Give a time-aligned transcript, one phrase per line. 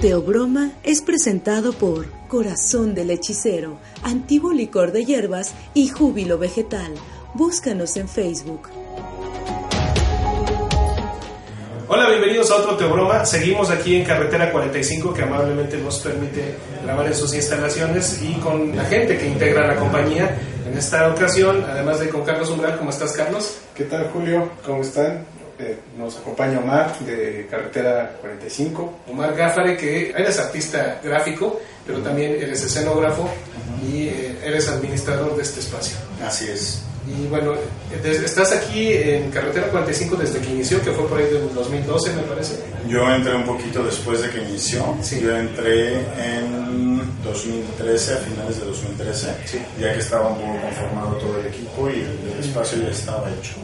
[0.00, 6.94] Teobroma es presentado por Corazón del Hechicero, Antiguo Licor de Hierbas y Júbilo Vegetal.
[7.34, 8.68] Búscanos en Facebook.
[11.88, 13.26] Hola, bienvenidos a otro Teobroma.
[13.26, 16.54] Seguimos aquí en Carretera 45 que amablemente nos permite
[16.84, 20.38] grabar en sus instalaciones y con la gente que integra la compañía.
[20.64, 23.58] En esta ocasión, además de con Carlos Umbral, ¿cómo estás Carlos?
[23.74, 24.48] ¿Qué tal Julio?
[24.64, 25.37] ¿Cómo están?
[25.58, 28.98] Eh, nos acompaña Omar de Carretera 45.
[29.10, 33.28] Omar Gáfare, que eres artista gráfico, pero también eres escenógrafo
[33.82, 35.96] y eh, eres administrador de este espacio.
[36.24, 36.82] Así es.
[37.08, 37.54] Y bueno,
[38.02, 42.12] desde- estás aquí en Carretera 45 desde que inició, que fue por ahí del 2012,
[42.12, 42.54] me parece.
[42.86, 44.94] Yo entré un poquito después de que inició.
[45.02, 45.18] Sí.
[45.20, 49.58] Yo entré en 2013, a finales de 2013, Sí.
[49.80, 53.28] ya que estaba un poco conformado todo el equipo y el, el espacio ya estaba
[53.30, 53.54] hecho.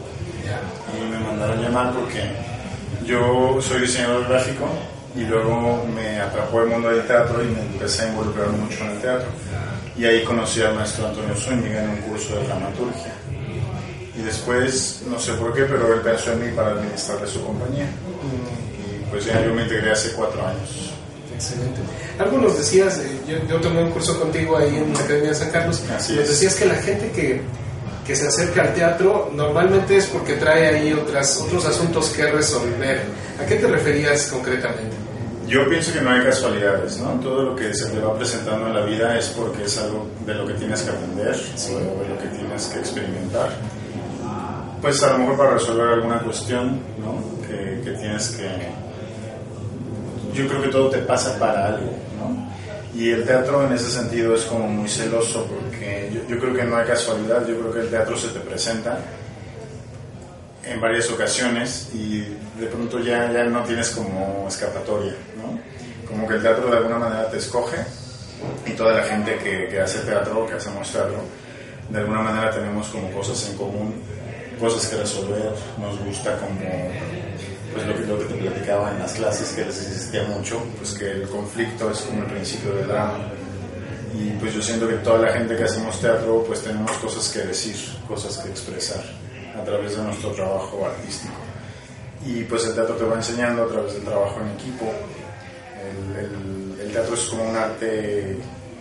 [0.97, 2.21] Y me mandaron llamar porque
[3.05, 4.67] yo soy diseñador gráfico
[5.15, 8.91] y luego me atrapó el mundo del teatro y me empecé a involucrar mucho en
[8.91, 9.27] el teatro.
[9.97, 13.13] Y ahí conocí al maestro Antonio Zúñiga en un curso de dramaturgia.
[14.17, 17.85] Y después, no sé por qué, pero él pensó en mí para administrarle su compañía.
[17.85, 20.91] Y pues ya yo me integré hace cuatro años.
[21.33, 21.81] Excelente.
[22.17, 25.35] Algo nos decías, eh, yo, yo tomé un curso contigo ahí en la Academia de
[25.35, 26.29] San Carlos, Así nos es.
[26.29, 27.41] decías que la gente que,
[28.05, 33.01] que se acerca al teatro normalmente es porque trae ahí otras, otros asuntos que resolver.
[33.41, 34.95] ¿A qué te referías concretamente?
[35.47, 37.19] Yo pienso que no hay casualidades, ¿no?
[37.19, 40.35] Todo lo que se te va presentando en la vida es porque es algo de
[40.35, 43.49] lo que tienes que aprender o de lo que tienes que experimentar.
[44.81, 47.47] Pues a lo mejor para resolver alguna cuestión, ¿no?
[47.47, 48.47] Que, que tienes que...
[50.33, 52.44] Yo creo que todo te pasa para algo, ¿no?
[52.95, 56.63] Y el teatro en ese sentido es como muy celoso porque yo, yo creo que
[56.63, 58.99] no hay casualidad, yo creo que el teatro se te presenta
[60.63, 62.19] en varias ocasiones y
[62.57, 65.59] de pronto ya, ya no tienes como escapatoria, ¿no?
[66.07, 67.77] Como que el teatro de alguna manera te escoge
[68.65, 71.19] y toda la gente que, que hace teatro, que hacemos teatro,
[71.89, 73.93] de alguna manera tenemos como cosas en común,
[74.59, 76.59] cosas que resolver, nos gusta como
[77.75, 80.93] pues lo que, lo que te platicaba en las clases que les insistía mucho, pues
[80.93, 83.19] que el conflicto es como el principio del drama
[84.17, 87.39] y pues yo siento que toda la gente que hacemos teatro pues tenemos cosas que
[87.47, 87.75] decir,
[88.07, 89.03] cosas que expresar
[89.59, 91.33] a través de nuestro trabajo artístico.
[92.25, 94.85] Y pues el teatro te va enseñando a través del trabajo en equipo.
[95.83, 98.37] El, el- el teatro es como un arte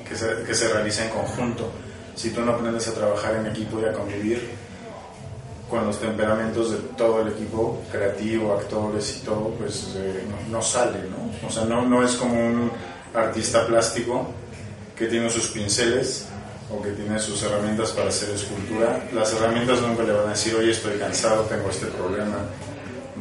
[0.09, 1.71] que se, que se realiza en conjunto.
[2.15, 4.51] Si tú no aprendes a trabajar en equipo y a convivir
[5.75, 10.99] con los temperamentos de todo el equipo, creativo, actores y todo, pues eh, no, sale,
[11.11, 11.47] ¿no?
[11.49, 12.71] O sea, no, no es como un
[13.13, 14.27] artista plástico
[14.97, 16.27] que tiene sus pinceles
[16.71, 19.03] o que tiene sus herramientas para hacer escultura.
[19.13, 22.37] Las herramientas nunca le van a decir, oye, estoy cansado, tengo este problema,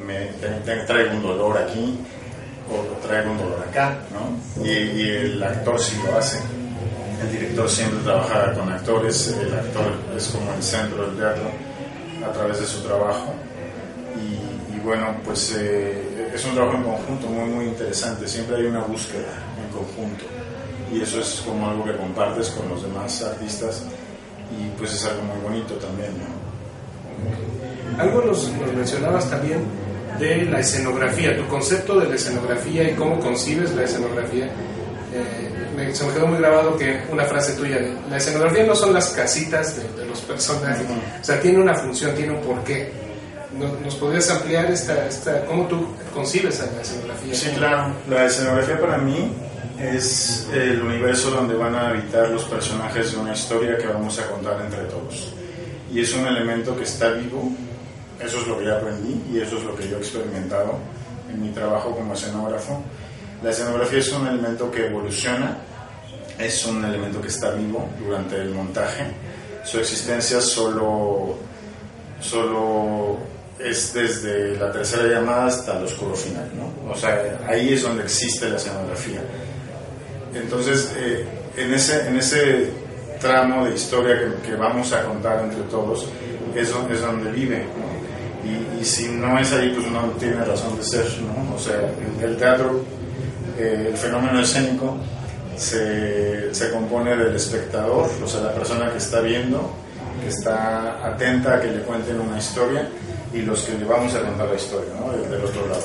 [0.05, 1.97] me, te- traigo un dolor aquí
[2.71, 4.63] o traigo un dolor acá, ¿no?
[4.63, 6.39] Y, y el actor sí lo hace.
[7.21, 11.72] El director siempre trabaja con actores, el actor es como el centro del teatro
[12.25, 13.33] a través de su trabajo.
[14.15, 18.27] Y, bueno, pues eh, es un trabajo en conjunto muy, muy interesante.
[18.27, 20.25] Siempre hay una búsqueda en conjunto.
[20.91, 23.83] Y eso es como algo que compartes con los demás artistas.
[24.51, 26.11] Y pues es algo muy bonito también.
[27.97, 29.63] Algo nos, nos mencionabas también
[30.19, 34.45] de la escenografía, tu concepto de la escenografía y cómo concibes la escenografía.
[34.45, 37.79] Eh, me- se me quedó muy grabado que una frase tuya
[38.09, 40.85] la escenografía no son las casitas de, de los personajes,
[41.21, 42.91] o sea, tiene una función, tiene un porqué.
[43.57, 47.35] ¿Nos, nos podrías ampliar esta, esta, cómo tú concibes a la escenografía?
[47.35, 47.93] Sí, claro.
[48.09, 49.31] La escenografía para mí
[49.79, 54.27] es el universo donde van a habitar los personajes de una historia que vamos a
[54.27, 55.33] contar entre todos.
[55.91, 57.51] Y es un elemento que está vivo,
[58.19, 60.79] eso es lo que yo aprendí y eso es lo que yo he experimentado
[61.31, 62.81] en mi trabajo como escenógrafo.
[63.43, 65.57] La escenografía es un elemento que evoluciona,
[66.39, 69.03] es un elemento que está vivo durante el montaje.
[69.65, 71.35] Su existencia solo,
[72.21, 73.17] solo
[73.59, 76.89] es desde la tercera llamada hasta el oscuro final, ¿no?
[76.89, 79.21] O sea, ahí es donde existe la escenografía.
[80.33, 81.25] Entonces, eh,
[81.57, 82.69] en, ese, en ese
[83.19, 86.07] tramo de historia que, que vamos a contar entre todos,
[86.55, 87.65] es, es donde vive.
[88.79, 91.55] Y, si no es ahí, pues no tiene razón de ser, ¿no?
[91.55, 91.79] O sea,
[92.21, 92.83] el teatro
[93.57, 94.97] eh, el fenómeno escénico
[95.55, 99.71] se, se, compone del espectador, o sea, la persona que está viendo,
[100.21, 102.89] que está atenta a que le cuenten una historia
[103.33, 105.11] y los que le vamos a contar la historia, ¿no?
[105.11, 105.83] del, otro lado.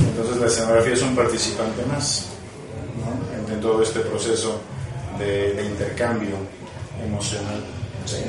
[0.00, 2.26] Entonces la escenografía es un participante más
[3.50, 4.60] en, todo este proceso
[5.18, 6.36] de, de intercambio
[7.04, 7.64] emocional,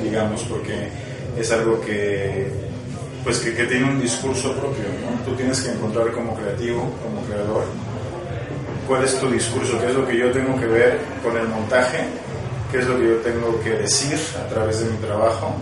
[0.02, 0.88] digamos, porque
[1.38, 2.50] es algo que,
[3.24, 4.84] pues que, que tiene un discurso propio.
[4.84, 5.24] ¿no?
[5.24, 7.64] Tú tienes que encontrar como creativo, como creador,
[8.88, 11.98] cuál es tu discurso, qué es lo que yo tengo que ver con el montaje,
[12.72, 15.54] qué es lo que yo tengo que decir a través de mi trabajo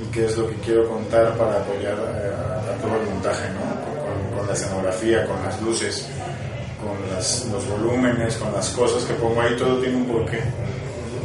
[0.00, 4.36] y qué es lo que quiero contar para apoyar a, todo el montaje, ¿no?
[4.36, 6.08] con, la escenografía, con las luces,
[6.80, 10.40] con los volúmenes, con las cosas que pongo ahí, todo tiene un porqué.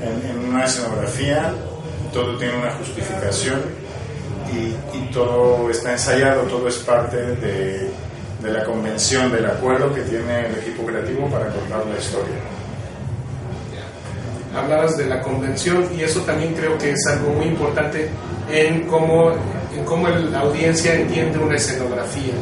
[0.01, 1.53] En, en una escenografía
[2.13, 3.61] todo tiene una justificación
[4.51, 7.89] y, y todo está ensayado, todo es parte de
[8.41, 12.35] de la convención, del acuerdo que tiene el equipo creativo para contar la historia.
[14.55, 18.09] Hablabas de la convención y eso también creo que es algo muy importante
[18.51, 19.31] en cómo,
[19.75, 22.33] en cómo la audiencia entiende una escenografía.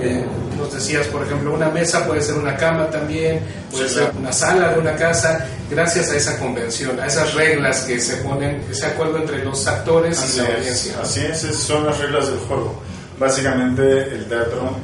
[0.00, 0.24] Eh,
[0.56, 3.40] nos decías, por ejemplo, una mesa puede ser una cama también,
[3.70, 7.98] puede ser una sala de una casa, gracias a esa convención, a esas reglas que
[7.98, 10.94] se ponen, ese acuerdo entre los actores y la audiencia.
[11.02, 12.82] así es, son las reglas del juego.
[13.18, 14.76] Básicamente el teatro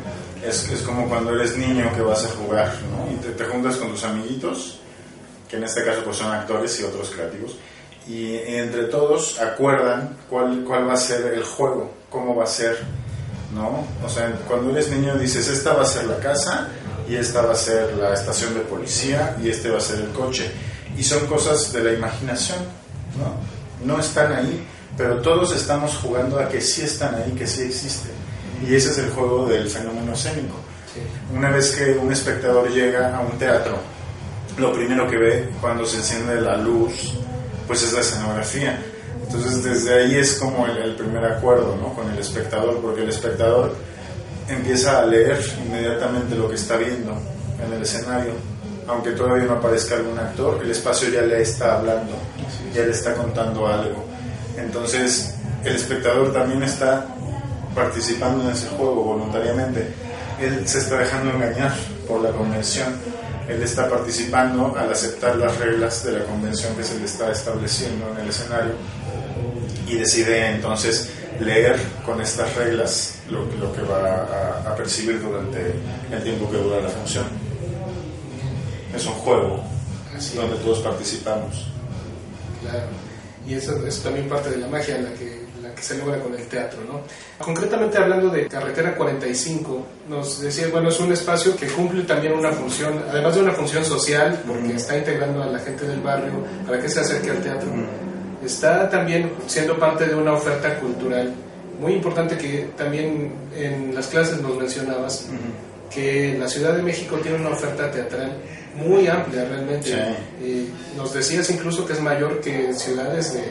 [0.49, 3.13] es, es, como cuando eres niño que vas a jugar, ¿no?
[3.13, 4.79] Y te, juntas con tus amiguitos,
[5.49, 7.57] que en este caso pues son actores y otros creativos,
[8.09, 12.79] y entre todos acuerdan cuál, cuál va a ser el juego, cómo va a ser,
[13.55, 13.85] ¿no?
[14.05, 16.69] O sea, cuando eres niño dices, esta va a ser la casa,
[17.09, 20.11] y esta va a ser la estación de policía, y este va a ser el
[20.11, 20.51] coche.
[20.97, 22.59] Y son cosas de la imaginación,
[23.19, 23.35] ¿no?
[23.85, 24.67] No están ahí,
[24.97, 28.26] pero todos estamos jugando a que sí están ahí, que sí existen.
[28.63, 30.57] Y ese es el juego del fenómeno escénico.
[31.35, 33.77] Una vez que un espectador llega a un teatro,
[34.57, 37.15] lo primero que ve cuando se enciende la luz,
[37.67, 38.83] pues es la escenografía.
[39.23, 41.93] Entonces desde ahí es como el, primer acuerdo ¿no?
[41.95, 43.75] con el espectador, porque el espectador
[44.49, 47.13] empieza a leer inmediatamente lo que está viendo
[47.65, 48.33] en el escenario.
[48.87, 52.13] Aunque todavía no aparezca algún actor, el espacio ya le está hablando,
[52.73, 54.05] ya le está contando algo.
[54.57, 57.16] Entonces el espectador también está
[57.77, 59.87] participando en ese juego voluntariamente,
[60.41, 61.73] él se está dejando engañar
[62.09, 62.97] por la convención.
[63.49, 68.11] Él está participando al aceptar las reglas de la convención que se le está estableciendo
[68.11, 68.73] en el escenario
[69.87, 75.75] y decide entonces leer con estas reglas lo, lo que va a, a, percibir durante
[76.11, 77.27] el tiempo que dura la función.
[78.93, 79.63] Es un juego
[80.17, 81.67] Así donde todos participamos.
[82.63, 82.87] Claro,
[83.47, 85.36] y eso es también parte de la magia en la que
[85.77, 86.81] que se logra con el teatro.
[86.85, 87.03] ¿no?
[87.39, 92.51] Concretamente hablando de Carretera 45, nos decía, bueno, es un espacio que cumple también una
[92.51, 96.33] función, además de una función social, porque está integrando a la gente del barrio
[96.67, 97.69] para que se acerque al teatro,
[98.45, 101.33] está también siendo parte de una oferta cultural
[101.81, 105.27] muy importante que también en las clases nos mencionabas,
[105.93, 108.33] que la Ciudad de México tiene una oferta teatral
[108.77, 109.91] muy amplia realmente.
[110.43, 113.45] y nos decías incluso que es mayor que ciudades de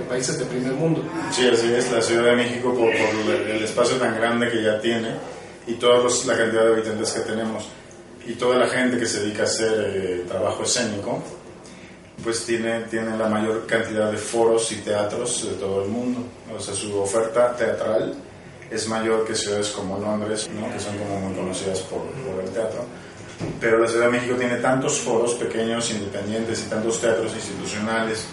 [0.00, 1.04] de países de primer mundo.
[1.30, 5.14] Sí, así es, la Ciudad de México por, el, espacio tan grande que ya tiene
[5.66, 7.68] y toda la cantidad de habitantes que tenemos
[8.26, 11.22] y toda la gente que se dedica a hacer eh, trabajo escénico,
[12.22, 16.20] pues tiene, tiene la mayor cantidad de foros y teatros de todo el mundo.
[16.54, 18.14] O sea, su oferta teatral
[18.70, 20.70] es mayor que ciudades como Londres, ¿no?
[20.72, 22.84] que son como muy conocidas por, por el teatro.
[23.58, 28.26] Pero la Ciudad de México tiene tantos foros pequeños, independientes y tantos teatros institucionales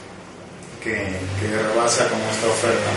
[0.84, 2.89] que, que rebasa como esta oferta.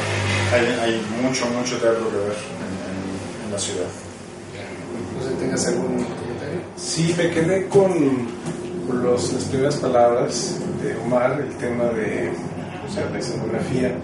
[0.52, 3.86] Hay, hay, mucho, mucho teatro que ver en, en, la ciudad.
[5.16, 6.60] No sé, ¿tengas algún comentario?
[6.76, 8.28] Sí, me quedé con,
[8.86, 12.30] con los, las primeras palabras de Omar, el tema de
[12.88, 13.94] o sea, la escenografía.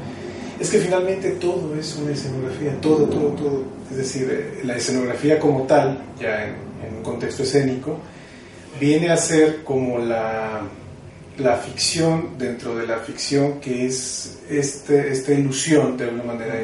[0.59, 3.65] Es que finalmente todo es una escenografía, todo, todo, todo.
[3.91, 6.55] Es decir, la escenografía como tal, ya en,
[6.87, 7.99] en un contexto escénico,
[8.81, 10.63] viene a ser como la
[11.39, 16.55] la ficción dentro de la ficción, que es este, esta ilusión de alguna manera,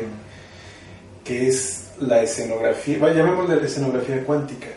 [1.25, 4.69] que es la escenografía, llamémosle la escenografía cuántica.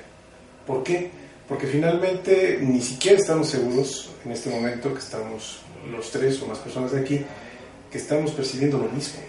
[0.68, 1.10] ¿Por qué?
[1.48, 5.60] Porque finalmente ni siquiera estamos seguros en este momento que estamos
[5.92, 7.22] los tres o más personas de aquí,
[7.92, 9.20] que estamos percibiendo lo mismo.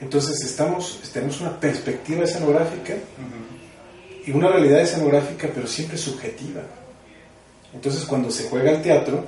[0.00, 2.94] Entonces estamos, tenemos una perspectiva escenográfica
[4.26, 6.60] y una realidad escenográfica, pero siempre subjetiva.
[7.74, 9.24] Entonces cuando se juega al teatro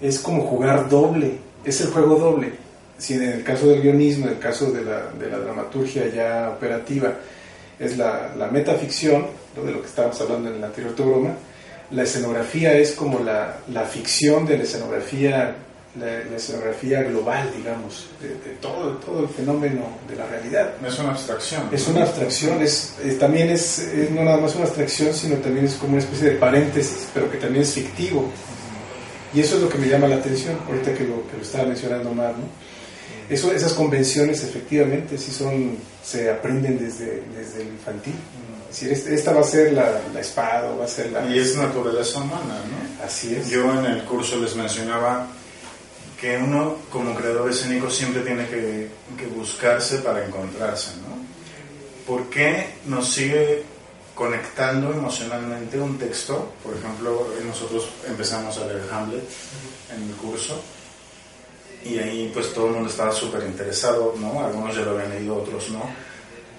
[0.00, 2.52] es como jugar doble, es el juego doble.
[2.98, 7.14] Si en el caso del guionismo, en el caso de la, dramaturgia ya operativa,
[7.78, 11.34] es la, metaficción, de lo que estábamos hablando en el anterior programa,
[11.90, 15.56] la escenografía es como la ficción de la escenografía,
[15.98, 20.74] la, escenografía global, digamos, de, todo, todo el fenómeno de la realidad.
[20.86, 21.62] Es una abstracción.
[21.72, 25.92] Es una abstracción, es, también es, no nada más una abstracción, sino también es como
[25.92, 28.30] una especie de paréntesis, pero que también es fictivo.
[29.34, 31.64] Y eso es lo que me llama la atención, ahorita que lo, que lo estaba
[31.64, 32.46] mencionando Mar, ¿no?
[33.28, 38.14] Eso, esas convenciones efectivamente sí son, se aprenden desde, desde el infantil.
[38.70, 41.26] Es decir, esta va a ser la, la espada, va a ser la...
[41.26, 43.04] Y es naturaleza humana, ¿no?
[43.04, 43.48] Así es.
[43.48, 45.26] Yo en el curso les mencionaba
[46.20, 51.18] que uno como creador escénico siempre tiene que, que buscarse para encontrarse, ¿no?
[52.06, 53.62] ¿Por qué nos sigue
[54.14, 56.52] conectando emocionalmente un texto?
[56.64, 59.28] Por ejemplo, nosotros empezamos a leer Hamlet
[59.94, 60.60] en el curso
[61.84, 64.44] y ahí pues todo el mundo estaba súper interesado, ¿no?
[64.44, 66.08] Algunos ya lo habían leído, otros no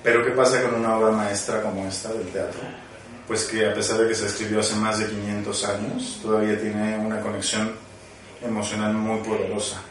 [0.04, 2.62] pero ¿qué pasa con una obra maestra como esta del teatro?
[3.28, 6.98] Pues que a pesar de que se escribió hace más de 500 años, todavía tiene
[6.98, 7.74] una conexión
[8.42, 9.82] emocional muy poderosa,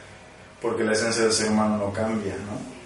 [0.61, 2.78] porque la esencia del ser humano no cambia, ¿no?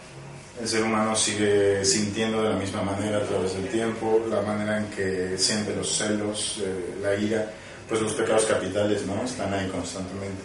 [0.61, 4.79] El ser humano sigue sintiendo de la misma manera a través del tiempo, la manera
[4.79, 7.51] en que siente los celos, eh, la ira,
[7.89, 9.25] pues los pecados capitales, ¿no?
[9.25, 10.43] Están ahí constantemente.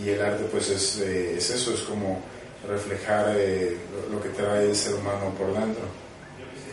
[0.00, 2.22] Y el arte, pues es, eh, es eso, es como
[2.68, 3.76] reflejar eh,
[4.12, 5.84] lo que trae el ser humano por dentro.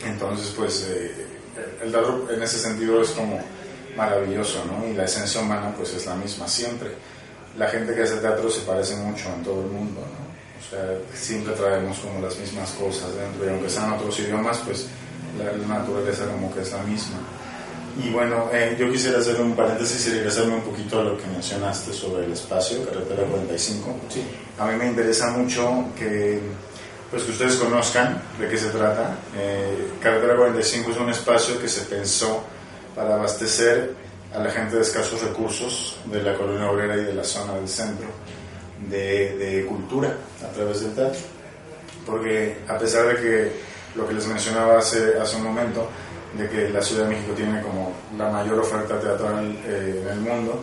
[0.06, 0.88] Entonces, pues
[1.82, 3.42] el teatro en ese sentido es como
[3.96, 4.88] maravilloso, ¿no?
[4.88, 6.92] Y la esencia humana pues es la misma siempre.
[7.58, 10.28] La gente que hace teatro se parece mucho en todo el mundo, ¿no?
[10.60, 14.88] O sea, siempre traemos como las mismas cosas dentro y aunque sean otros idiomas, pues
[15.38, 17.18] la, naturaleza como que es la misma.
[18.04, 21.26] Y bueno, eh, yo quisiera hacer un paréntesis y regresarme un poquito a lo que
[21.28, 23.96] mencionaste sobre el espacio, carretera 45.
[24.10, 24.24] Sí.
[24.60, 26.42] A mí me interesa mucho que
[27.10, 29.16] pues que ustedes conozcan de qué se trata.
[29.36, 32.44] Eh, Carretera 45 es un espacio que se pensó
[32.96, 33.94] para abastecer
[34.34, 37.68] a la gente de escasos recursos de la colonia obrera y de la zona del
[37.68, 38.08] centro
[38.90, 41.20] de, cultura a través del teatro.
[42.06, 43.52] Porque a pesar de que
[43.96, 45.88] lo que les mencionaba hace, hace un momento,
[46.38, 50.20] de que la Ciudad de México tiene como la mayor oferta teatral eh, en el
[50.20, 50.62] mundo,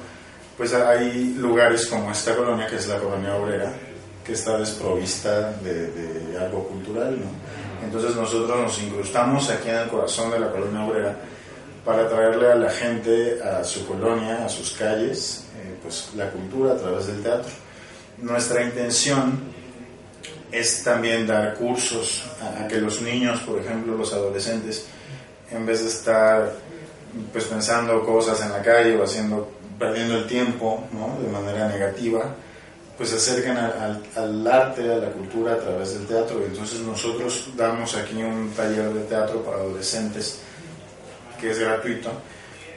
[0.57, 3.73] pues hay lugares como esta colonia, que es la colonia obrera,
[4.25, 7.85] que está desprovista de, algo cultural, ¿no?
[7.85, 11.17] Entonces nosotros nos incrustamos aquí en el corazón de la colonia obrera
[11.85, 16.73] para traerle a la gente a su colonia, a sus calles, eh, pues la cultura
[16.73, 17.51] a través del teatro.
[18.19, 19.39] Nuestra intención
[20.51, 24.87] es también dar cursos a, que los niños, por ejemplo, los adolescentes,
[25.51, 26.53] en vez de estar
[27.33, 31.19] pues pensando cosas en la calle o haciendo perdiendo el tiempo ¿no?
[31.21, 32.35] de manera negativa,
[32.97, 36.41] pues se acercan al, arte, a la cultura a través del teatro.
[36.41, 40.41] Y entonces nosotros damos aquí un taller de teatro para adolescentes
[41.45, 42.11] que es gratuito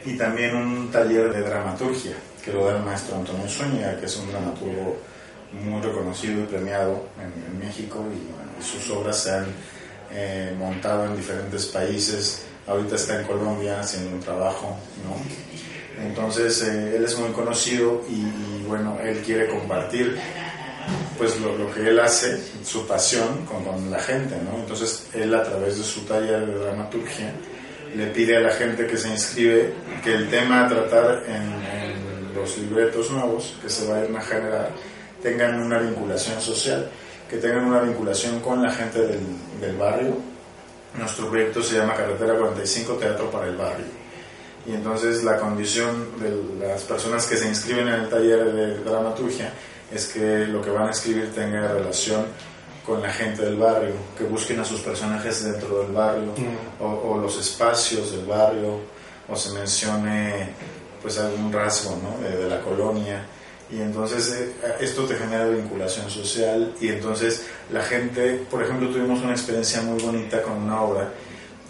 [0.05, 4.15] y también un taller de dramaturgia que lo da el maestro Antonio Zúñiga, que es
[4.17, 4.97] un dramaturgo
[5.53, 9.45] muy reconocido y premiado en, México y, sus obras se han
[10.11, 12.43] eh, montado en diferentes países.
[12.65, 16.03] Ahorita está en Colombia haciendo un trabajo, ¿no?
[16.03, 20.17] Entonces eh, él es muy conocido y, bueno, él quiere compartir
[21.17, 24.57] pues lo, lo, que él hace, su pasión con, con, la gente, ¿no?
[24.57, 27.31] Entonces él a través de su taller de dramaturgia
[27.95, 31.67] le pide a la gente que se inscribe que el tema a tratar en,
[32.35, 34.69] los libretos nuevos que se vayan a generar
[35.23, 36.87] tengan una vinculación social,
[37.27, 39.19] que tengan una vinculación con la gente del,
[39.59, 40.17] del barrio.
[40.95, 43.85] Nuestro proyecto se llama Carretera 45 Teatro para el Barrio
[44.67, 49.53] y entonces la condición de las personas que se inscriben en el taller de dramaturgia
[49.91, 52.25] es que lo que van a escribir tenga relación
[52.87, 56.81] con la gente del barrio, que busquen a sus personajes dentro del barrio mm.
[56.81, 58.79] o, los espacios del barrio
[59.27, 60.47] o se mencione
[61.01, 62.25] pues algún rasgo ¿no?
[62.25, 63.25] de, la colonia
[63.69, 69.19] y entonces eh, esto te genera vinculación social y entonces la gente, por ejemplo, tuvimos
[69.19, 71.11] una experiencia muy bonita con una obra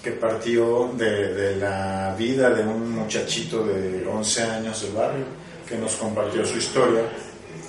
[0.04, 5.26] que partió de, la vida de un muchachito de 11 años del barrio,
[5.68, 7.02] que nos compartió su historia,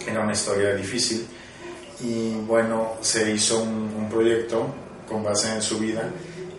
[0.07, 1.27] era una historia difícil,
[2.01, 4.67] y bueno, se hizo un, proyecto
[5.09, 6.09] con base en su vida,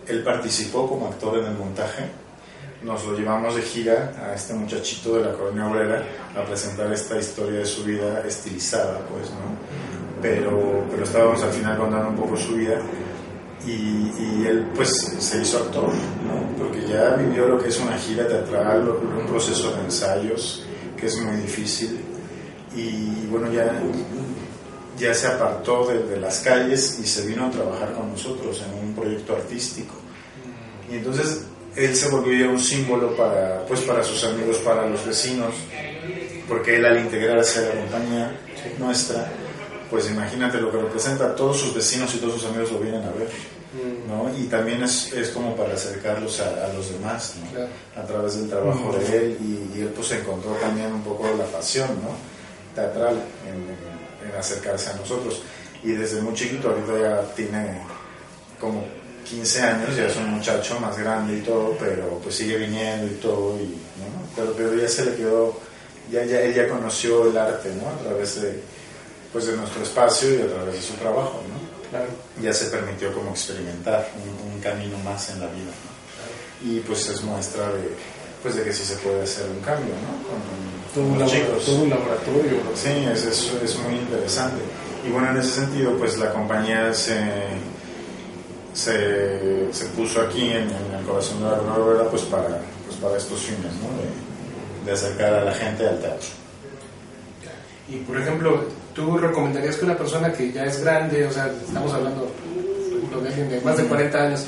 [0.06, 2.04] él participó como actor en el montaje,
[2.82, 6.02] nos lo llevamos de gira a este muchachito de la colonia obrera
[6.36, 10.20] a presentar esta historia de su vida estilizada, pues, ¿no?
[10.22, 12.80] Pero, pero estábamos al final contando un poco su vida
[13.66, 16.56] y, él pues se hizo actor, ¿no?
[16.58, 20.64] porque ya vivió lo que es una gira teatral, un proceso de ensayos
[20.96, 22.00] que es muy difícil
[22.74, 23.82] y bueno, ya,
[25.00, 28.94] ya se apartó de, las calles y se vino a trabajar con nosotros en un
[28.94, 29.94] proyecto artístico.
[30.90, 31.42] Y entonces
[31.74, 35.54] él se volvió un símbolo para, pues, para sus amigos, para los vecinos,
[36.48, 38.40] porque él al integrarse a la compañía
[38.78, 39.30] nuestra,
[39.88, 43.10] pues imagínate lo que representa, todos sus vecinos y todos sus amigos lo vienen a
[43.10, 43.28] ver.
[44.08, 44.28] ¿no?
[44.36, 48.00] Y también es, es como para acercarlos a, a los demás, ¿no?
[48.00, 51.44] a través del trabajo de él, y, y, él pues encontró también un poco la
[51.44, 52.10] pasión ¿no?
[52.74, 53.99] teatral en, en,
[54.38, 55.42] acercarse a nosotros.
[55.82, 57.80] Y desde muy chiquito, ahorita ya tiene
[58.60, 58.84] como
[59.24, 63.16] 15 años, ya es un muchacho más grande y todo, pero pues sigue viniendo y
[63.16, 64.26] todo, y, ¿no?
[64.36, 65.58] pero, pero ya se le quedó,
[66.10, 67.88] ya, ya, él ya conoció el arte ¿no?
[67.88, 68.60] a través de,
[69.32, 71.40] pues, de nuestro espacio y a través de su trabajo.
[71.48, 71.88] ¿no?
[71.90, 72.10] Claro.
[72.42, 75.70] Ya se permitió como experimentar un, un camino más en la vida.
[75.70, 76.70] ¿no?
[76.70, 77.94] Y pues es muestra de,
[78.42, 80.12] pues de que sí se puede hacer un cambio, ¿no?
[80.28, 80.40] Con,
[80.94, 81.64] todo, un chicos.
[81.64, 82.60] todo un laboratorio.
[82.74, 84.60] Sí, es, es, es, muy interesante.
[85.06, 87.20] Y bueno, en ese sentido, pues la compañía se,
[88.72, 93.16] se, se puso aquí en, en, el corazón de la Aurora pues para, pues para
[93.16, 93.88] estos fines, ¿no?
[94.00, 96.28] De, de acercar a la gente al teatro.
[97.88, 101.92] Y por ejemplo, ¿tú recomendarías que una persona que ya es grande, o sea, estamos
[101.92, 102.30] hablando
[103.20, 104.44] de alguien de más de 40 años,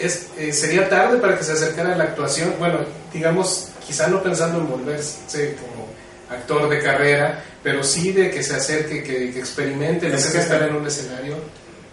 [0.00, 2.54] es, eh, sería tarde para que se acercara a la actuación?
[2.58, 2.78] Bueno,
[3.12, 5.88] digamos, quizá no pensando en volverse como
[6.30, 10.62] actor de carrera, pero sí de que se acerque, que, que experimente, Es que estar
[10.62, 11.36] en un escenario.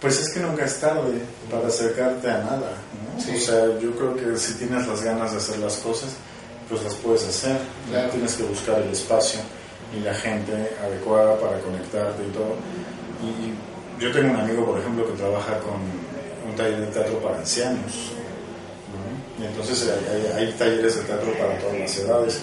[0.00, 1.18] Pues es que nunca es tarde
[1.50, 2.70] para acercarte a nada,
[3.16, 3.20] ¿no?
[3.20, 3.32] Sí.
[3.34, 6.10] O sea, yo creo que si tienes las ganas de hacer las cosas,
[6.68, 7.58] pues las puedes hacer.
[7.86, 7.92] ¿no?
[7.92, 8.10] Claro.
[8.10, 9.40] Tienes que buscar el espacio
[9.96, 10.52] y la gente
[10.84, 12.54] adecuada para conectarte y todo.
[13.22, 15.80] Y yo tengo un amigo, por ejemplo, que trabaja con
[16.48, 18.12] un taller de teatro para ancianos.
[18.92, 19.44] ¿no?
[19.44, 22.40] Y entonces hay, hay- hay talleres de teatro para todas las edades.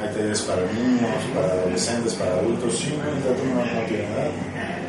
[0.00, 2.78] Hay talleres para niños, para adolescentes, para adultos.
[2.78, 3.62] Sí, no, el teatro no.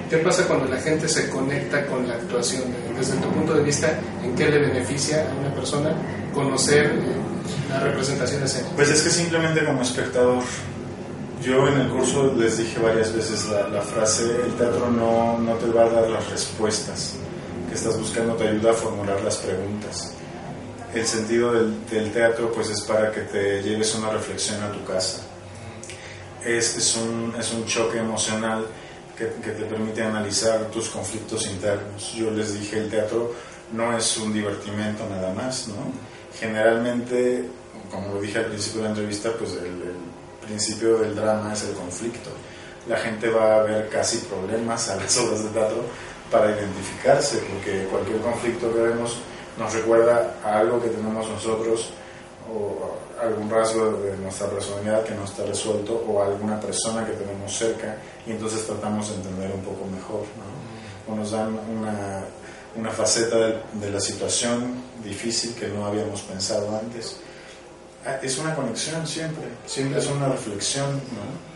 [0.09, 2.63] ¿Qué pasa cuando la gente se conecta con la actuación?
[2.97, 3.91] Desde tu punto de vista,
[4.23, 5.93] ¿en qué le beneficia a una persona
[6.33, 8.71] conocer eh, la representación escénica?
[8.75, 10.43] Pues es que simplemente como espectador,
[11.43, 15.53] yo en el curso les dije varias veces la, la frase, el teatro no, no
[15.55, 17.13] te va a dar las respuestas
[17.67, 20.13] que estás buscando, te ayuda a formular las preguntas.
[20.93, 25.21] El sentido del, teatro pues es para que te lleves una reflexión a tu casa.
[26.43, 28.65] Es, es, un, es un choque emocional
[29.17, 32.13] que, que te permite analizar tus conflictos internos.
[32.13, 33.35] Yo les dije, el teatro
[33.73, 35.75] no es un divertimento nada más, ¿no?
[36.39, 37.45] Generalmente,
[37.91, 41.63] como lo dije al principio de la entrevista, pues el, el principio del drama es
[41.63, 42.31] el conflicto.
[42.87, 45.83] La gente va a ver casi problemas a las obras de teatro
[46.31, 49.17] para identificarse, porque cualquier conflicto que vemos
[49.57, 51.89] nos recuerda a algo que tenemos nosotros
[52.51, 57.55] o algún rasgo de nuestra personalidad que no está resuelto o alguna persona que tenemos
[57.55, 61.13] cerca y entonces tratamos de entender un poco mejor, ¿no?
[61.13, 62.23] O nos dan una,
[62.75, 67.17] una faceta de, de, la situación difícil que no habíamos pensado antes.
[68.05, 71.49] Ah, Es una conexión siempre, siempre es una reflexión, ¿no?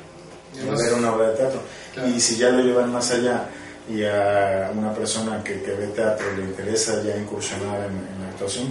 [0.60, 1.62] De ver una obra de teatro.
[2.08, 3.48] Y si ya lo llevan más allá
[3.90, 8.30] y a una persona que, que ve teatro le interesa ya incursionar en, en la
[8.32, 8.68] actuación,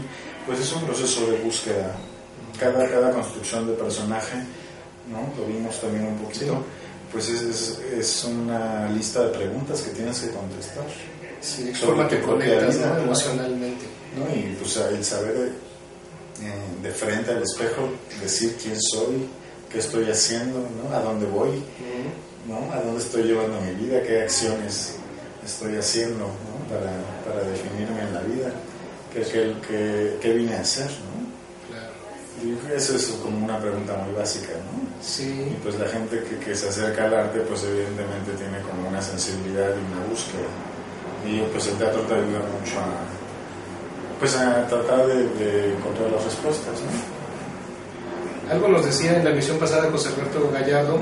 [0.47, 1.95] pues es un proceso de búsqueda.
[2.59, 4.37] Cada, cada construcción de personaje,
[5.11, 5.33] ¿no?
[5.39, 6.59] lo vimos también un poquito, Sí.
[7.13, 10.85] pues es, es, es una lista de preguntas que tienes que contestar.
[11.41, 13.85] Sí, forma que conectas vida, emocionalmente.
[14.17, 14.35] ¿no?
[14.35, 15.51] Y pues el saber
[16.41, 17.89] eh, de frente al espejo,
[18.21, 19.29] decir quién soy,
[19.71, 20.95] qué estoy haciendo, ¿no?
[20.97, 21.63] a dónde voy,
[22.47, 22.73] ¿no?
[22.73, 24.97] a dónde estoy llevando mi vida, qué acciones
[25.45, 26.69] estoy haciendo ¿no?
[26.69, 26.93] para,
[27.25, 28.53] para definirme en la vida,
[29.13, 30.87] qué, qué, qué, qué vine a hacer.
[30.87, 31.23] ¿no?
[31.69, 31.93] Claro.
[32.43, 34.83] Y que eso es como una pregunta muy básica, ¿no?
[35.03, 38.89] Sí, Y pues la gente que, que se acerca al arte, pues evidentemente tiene como
[38.89, 40.49] una sensibilidad y una búsqueda.
[41.27, 46.25] Y pues el teatro te ayuda mucho a, pues a tratar de, de encontrar las
[46.25, 47.23] respuestas, ¿no?
[48.51, 51.01] algo nos decía en la emisión pasada José Alberto Gallardo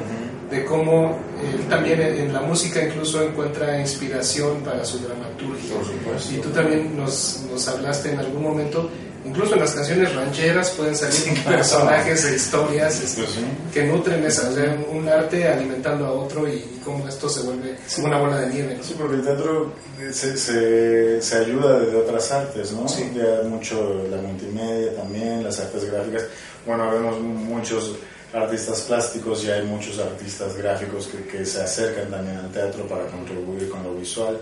[0.51, 5.75] de cómo él también en la música incluso encuentra inspiración para su dramaturgia.
[5.77, 6.33] Por supuesto.
[6.35, 8.91] Y tú también nos, nos hablaste en algún momento,
[9.25, 13.45] incluso en las canciones rancheras pueden salir personajes e historias este, Pues sí.
[13.73, 17.43] que nutren esa, o sea, un arte alimentando a otro y, y cómo esto se
[17.43, 18.75] vuelve una bola de nieve.
[18.77, 18.83] ¿no?
[18.83, 19.73] Sí, porque el teatro
[20.13, 22.89] se, se, se ayuda de otras artes, ¿no?
[22.89, 23.09] Sí.
[23.15, 26.25] Ya mucho la multimedia también, las artes gráficas.
[26.67, 27.97] Bueno, vemos muchos
[28.33, 33.07] artistas plásticos y hay muchos artistas gráficos que, que se acercan también al teatro para
[33.07, 34.39] contribuir con lo visual.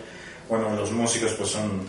[0.48, 1.82] Bueno, los músicos pues son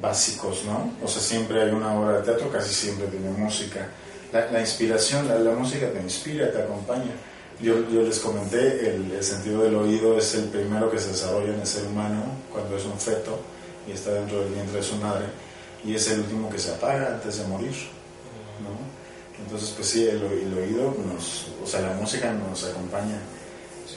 [0.00, 0.92] básicos, ¿no?
[1.02, 3.88] O sea, siempre hay una obra de teatro, casi siempre tiene música.
[4.32, 7.12] La, la inspiración, la, la música te inspira, te acompaña.
[7.60, 11.54] Yo, yo les comenté, el, el sentido del oído es el primero que se desarrolla
[11.54, 13.40] en el ser humano cuando es un feto
[13.88, 15.24] y está dentro del vientre de su madre
[15.84, 17.74] y es el último que se apaga antes de morir.
[18.62, 18.97] ¿no?
[19.44, 23.18] Entonces, pues sí, el, oído, nos, o sea, la música nos acompaña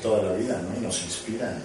[0.01, 0.79] toda la vida, ¿no?
[0.79, 1.57] Y nos inspira.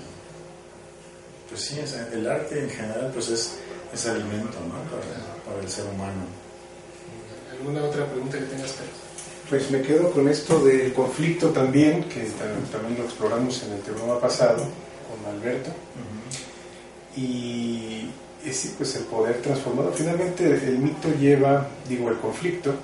[1.48, 1.78] Pues sí,
[2.12, 3.58] el arte en general, pues es,
[3.92, 4.74] es alimento, ¿no?
[4.90, 6.24] Para, el ser humano.
[7.52, 8.96] ¿Alguna otra pregunta que tengas, Carlos?
[9.48, 12.24] Pues me quedo con esto del conflicto también, que
[12.72, 15.70] también lo exploramos en el tema pasado con Alberto.
[17.16, 18.10] Y
[18.44, 19.92] es pues el poder transformado.
[19.92, 22.74] Finalmente el mito lleva, digo, el conflicto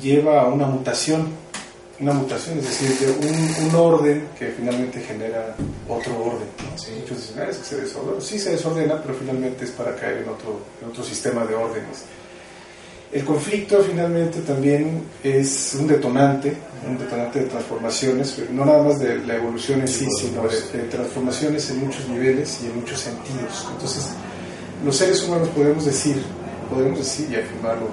[0.00, 1.28] lleva a una mutación,
[2.00, 5.54] una mutación, es decir, un, un orden que finalmente genera
[5.88, 6.48] otro orden.
[7.00, 8.20] Muchos dicen, ah, es que se desordena.
[8.20, 12.04] Sí se desordena, pero finalmente es para caer en otro, en otro sistema de órdenes.
[13.14, 19.18] El conflicto finalmente también es un detonante, un detonante de transformaciones, no nada más de
[19.18, 23.68] la evolución en sí, sino de, transformaciones en muchos niveles y en muchos sentidos.
[23.70, 24.08] Entonces,
[24.84, 26.20] los seres humanos podemos decir,
[26.68, 27.86] podemos decir y afirmarlo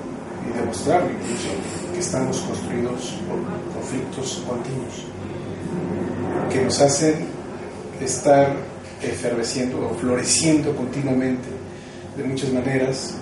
[0.50, 1.50] y demostrarlo incluso,
[1.94, 3.40] que estamos construidos por
[3.74, 5.06] conflictos continuos,
[6.52, 7.28] que nos hacen
[8.02, 8.56] estar
[9.02, 11.50] eferveciendo o floreciendo continuamente
[12.18, 13.14] de muchas maneras,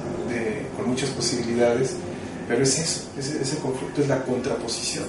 [0.76, 1.96] con muchas posibilidades,
[2.48, 5.06] pero es eso, ese, conflicto es la contraposición.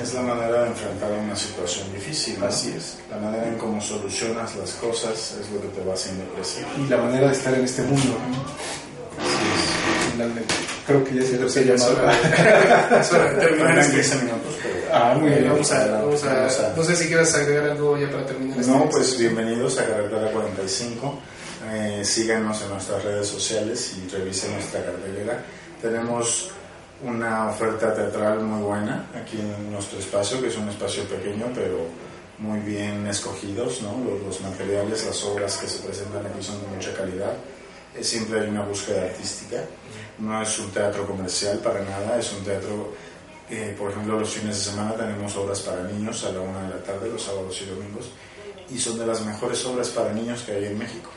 [0.00, 2.42] Es la manera de enfrentar una situación difícil.
[2.42, 2.96] Así es.
[3.08, 6.64] La manera en cómo solucionas las cosas es lo que te va haciendo crecer.
[6.84, 8.18] Y la manera de estar en este mundo.
[10.14, 10.54] Finalmente.
[10.86, 11.96] Creo que ya se lo llamado.
[13.40, 14.54] Terminar este minutos.
[14.92, 15.50] Ah, muy bien.
[15.50, 18.60] Vamos a, vamos a, no sé si quieres agregar algo ya para terminar.
[18.60, 21.18] Este no, pues bienvenidos a Carretera 45.
[21.72, 25.42] Eh, síganos en nuestras redes sociales y revisen nuestra cartelera.
[25.82, 26.50] Tenemos
[27.02, 31.88] una oferta teatral muy buena aquí en nuestro espacio, que es un espacio pequeño, pero
[32.38, 33.96] muy bien escogidos, ¿no?
[34.24, 37.34] los, materiales, las obras que se presentan aquí son de mucha calidad.
[38.00, 39.64] siempre hay una búsqueda artística,
[40.18, 42.94] no es un teatro comercial para nada, es un teatro,
[43.50, 46.74] eh, por ejemplo, los fines de semana tenemos obras para niños a la una de
[46.74, 48.10] la tarde, los sábados y domingos,
[48.70, 51.10] y son de las mejores obras para niños que hay en México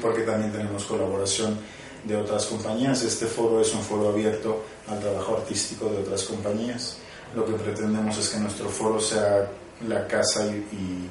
[0.00, 1.58] porque también tenemos colaboración
[2.04, 3.02] de otras compañías.
[3.02, 6.98] Este foro es un foro abierto al trabajo artístico de otras compañías.
[7.34, 9.48] Lo que pretendemos es que nuestro foro sea
[9.86, 11.08] la casa y,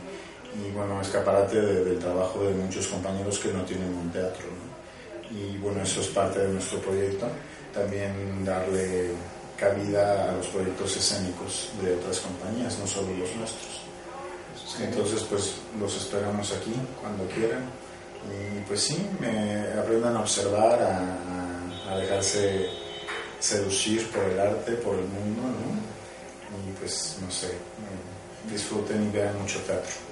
[0.75, 4.45] bueno, escaparate del trabajo de muchos compañeros que no tienen un teatro.
[5.31, 7.27] Y bueno, eso es parte de nuestro proyecto.
[7.73, 9.11] También darle
[9.57, 13.81] cabida a los proyectos escénicos de otras compañías, no solo los nuestros.
[14.81, 17.63] Entonces, pues los esperamos aquí cuando quieran.
[18.27, 22.69] Y pues sí, me aprendan a observar, a, dejarse
[23.39, 26.69] seducir por el arte, por el mundo, ¿no?
[26.69, 27.51] Y pues, no sé,
[28.49, 30.08] disfruten y vean mucho teatro.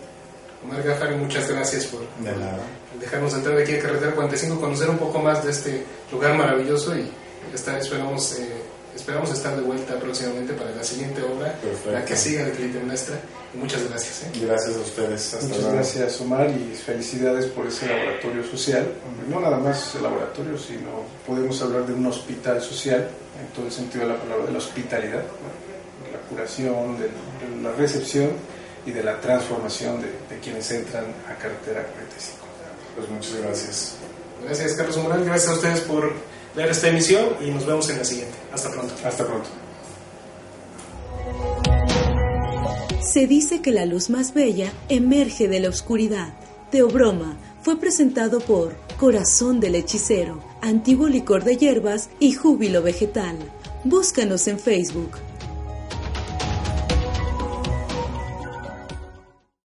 [0.63, 2.01] Omar Gafari, muchas gracias por
[2.99, 7.09] dejarnos entrar aquí a Carretera 45, conocer un poco más de este lugar maravilloso y
[7.53, 8.49] esperamos, eh,
[8.95, 11.55] esperamos estar de vuelta próximamente para la siguiente obra,
[11.91, 13.17] la que siga de Clitemnestra.
[13.53, 14.23] Muchas gracias.
[14.23, 14.45] ¿eh?
[14.45, 15.37] Gracias a ustedes.
[15.43, 18.87] Muchas gracias, Omar, y felicidades por ese laboratorio social.
[19.29, 23.71] No nada más el laboratorio, sino podemos hablar de un hospital social, en todo el
[23.71, 25.23] sentido de la palabra, de la hospitalidad,
[26.11, 27.09] la curación, de,
[27.61, 28.31] la recepción
[28.87, 32.37] y de la transformación de, quienes entran a carretera 45.
[32.95, 33.95] Pues muchas gracias.
[34.43, 35.25] Gracias, Carlos Morales.
[35.25, 36.13] Gracias a ustedes por
[36.55, 38.33] ver esta emisión y nos vemos en la siguiente.
[38.53, 38.93] Hasta pronto.
[39.03, 39.49] Hasta pronto.
[43.01, 46.33] Se dice que la luz más bella emerge de la oscuridad.
[46.71, 53.37] Teobroma fue presentado por Corazón del Hechicero, Antiguo Licor de Hierbas y Júbilo Vegetal.
[53.83, 55.11] Búscanos en Facebook.